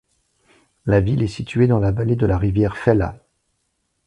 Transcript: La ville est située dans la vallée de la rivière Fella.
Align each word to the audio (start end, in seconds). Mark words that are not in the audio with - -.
La 0.87 0.99
ville 0.99 1.21
est 1.21 1.27
située 1.27 1.67
dans 1.67 1.77
la 1.77 1.91
vallée 1.91 2.15
de 2.15 2.25
la 2.25 2.39
rivière 2.39 2.75
Fella. 2.75 3.23